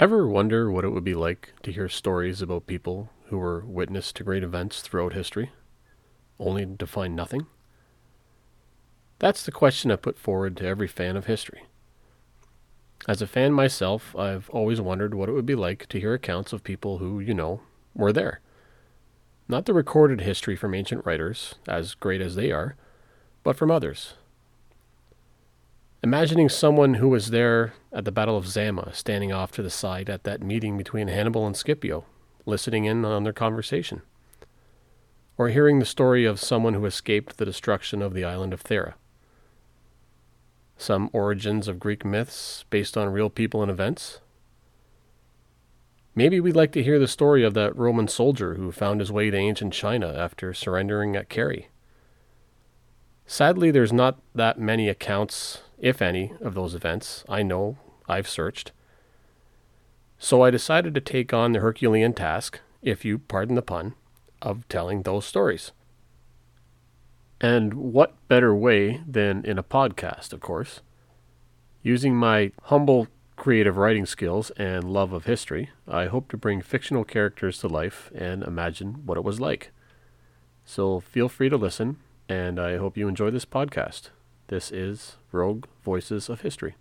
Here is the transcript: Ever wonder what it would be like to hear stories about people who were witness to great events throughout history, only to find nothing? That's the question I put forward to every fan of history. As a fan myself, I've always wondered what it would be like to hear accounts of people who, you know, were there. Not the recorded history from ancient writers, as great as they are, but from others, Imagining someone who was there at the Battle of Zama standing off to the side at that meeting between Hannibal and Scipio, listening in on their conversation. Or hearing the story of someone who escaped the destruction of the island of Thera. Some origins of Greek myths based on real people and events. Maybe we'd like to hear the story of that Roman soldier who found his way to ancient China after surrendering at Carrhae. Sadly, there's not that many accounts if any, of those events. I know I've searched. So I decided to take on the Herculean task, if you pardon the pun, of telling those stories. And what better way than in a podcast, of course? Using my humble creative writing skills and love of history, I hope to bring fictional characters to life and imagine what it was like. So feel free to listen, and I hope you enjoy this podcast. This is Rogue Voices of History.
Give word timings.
Ever 0.00 0.26
wonder 0.26 0.70
what 0.70 0.86
it 0.86 0.88
would 0.88 1.04
be 1.04 1.14
like 1.14 1.52
to 1.62 1.70
hear 1.70 1.86
stories 1.86 2.40
about 2.40 2.66
people 2.66 3.10
who 3.26 3.36
were 3.36 3.60
witness 3.66 4.12
to 4.12 4.24
great 4.24 4.42
events 4.42 4.80
throughout 4.80 5.12
history, 5.12 5.52
only 6.38 6.64
to 6.64 6.86
find 6.86 7.14
nothing? 7.14 7.44
That's 9.18 9.44
the 9.44 9.52
question 9.52 9.90
I 9.90 9.96
put 9.96 10.16
forward 10.16 10.56
to 10.56 10.66
every 10.66 10.88
fan 10.88 11.18
of 11.18 11.26
history. 11.26 11.64
As 13.06 13.20
a 13.20 13.26
fan 13.26 13.52
myself, 13.52 14.16
I've 14.16 14.48
always 14.48 14.80
wondered 14.80 15.12
what 15.12 15.28
it 15.28 15.32
would 15.32 15.44
be 15.44 15.54
like 15.54 15.86
to 15.88 16.00
hear 16.00 16.14
accounts 16.14 16.54
of 16.54 16.64
people 16.64 16.96
who, 16.96 17.20
you 17.20 17.34
know, 17.34 17.60
were 17.94 18.10
there. 18.10 18.40
Not 19.48 19.66
the 19.66 19.74
recorded 19.74 20.22
history 20.22 20.56
from 20.56 20.74
ancient 20.74 21.04
writers, 21.04 21.56
as 21.68 21.94
great 21.94 22.22
as 22.22 22.36
they 22.36 22.50
are, 22.50 22.74
but 23.44 23.54
from 23.54 23.70
others, 23.70 24.14
Imagining 26.02 26.48
someone 26.48 26.94
who 26.94 27.10
was 27.10 27.28
there 27.28 27.74
at 27.92 28.04
the 28.04 28.12
Battle 28.12 28.36
of 28.36 28.46
Zama 28.46 28.92
standing 28.94 29.32
off 29.32 29.50
to 29.52 29.62
the 29.62 29.70
side 29.70 30.08
at 30.08 30.24
that 30.24 30.42
meeting 30.42 30.76
between 30.78 31.08
Hannibal 31.08 31.46
and 31.46 31.56
Scipio, 31.56 32.04
listening 32.46 32.84
in 32.84 33.04
on 33.04 33.24
their 33.24 33.32
conversation. 33.32 34.02
Or 35.36 35.48
hearing 35.48 35.78
the 35.78 35.86
story 35.86 36.24
of 36.24 36.38
someone 36.38 36.74
who 36.74 36.84
escaped 36.86 37.36
the 37.36 37.44
destruction 37.44 38.02
of 38.02 38.14
the 38.14 38.24
island 38.24 38.52
of 38.52 38.62
Thera. 38.62 38.94
Some 40.76 41.10
origins 41.12 41.68
of 41.68 41.80
Greek 41.80 42.04
myths 42.04 42.64
based 42.70 42.96
on 42.96 43.12
real 43.12 43.30
people 43.30 43.62
and 43.62 43.70
events. 43.70 44.20
Maybe 46.14 46.40
we'd 46.40 46.56
like 46.56 46.72
to 46.72 46.82
hear 46.82 46.98
the 46.98 47.08
story 47.08 47.44
of 47.44 47.54
that 47.54 47.76
Roman 47.76 48.08
soldier 48.08 48.54
who 48.54 48.72
found 48.72 49.00
his 49.00 49.12
way 49.12 49.30
to 49.30 49.36
ancient 49.36 49.72
China 49.72 50.12
after 50.12 50.52
surrendering 50.52 51.16
at 51.16 51.28
Carrhae. 51.28 51.66
Sadly, 53.26 53.70
there's 53.70 53.92
not 53.92 54.20
that 54.34 54.58
many 54.58 54.88
accounts 54.88 55.60
if 55.80 56.00
any, 56.00 56.32
of 56.40 56.54
those 56.54 56.74
events. 56.74 57.24
I 57.28 57.42
know 57.42 57.78
I've 58.08 58.28
searched. 58.28 58.72
So 60.18 60.42
I 60.42 60.50
decided 60.50 60.94
to 60.94 61.00
take 61.00 61.32
on 61.32 61.52
the 61.52 61.60
Herculean 61.60 62.12
task, 62.12 62.60
if 62.82 63.04
you 63.04 63.18
pardon 63.18 63.54
the 63.54 63.62
pun, 63.62 63.94
of 64.42 64.68
telling 64.68 65.02
those 65.02 65.24
stories. 65.24 65.72
And 67.40 67.72
what 67.74 68.28
better 68.28 68.54
way 68.54 69.02
than 69.06 69.44
in 69.46 69.58
a 69.58 69.62
podcast, 69.62 70.34
of 70.34 70.40
course? 70.40 70.82
Using 71.82 72.14
my 72.14 72.52
humble 72.64 73.08
creative 73.36 73.78
writing 73.78 74.04
skills 74.04 74.50
and 74.58 74.92
love 74.92 75.14
of 75.14 75.24
history, 75.24 75.70
I 75.88 76.06
hope 76.06 76.28
to 76.30 76.36
bring 76.36 76.60
fictional 76.60 77.04
characters 77.04 77.58
to 77.60 77.68
life 77.68 78.10
and 78.14 78.42
imagine 78.42 79.06
what 79.06 79.16
it 79.16 79.24
was 79.24 79.40
like. 79.40 79.72
So 80.66 81.00
feel 81.00 81.30
free 81.30 81.48
to 81.48 81.56
listen, 81.56 81.96
and 82.28 82.60
I 82.60 82.76
hope 82.76 82.98
you 82.98 83.08
enjoy 83.08 83.30
this 83.30 83.46
podcast. 83.46 84.10
This 84.50 84.72
is 84.72 85.16
Rogue 85.30 85.66
Voices 85.84 86.28
of 86.28 86.40
History. 86.40 86.74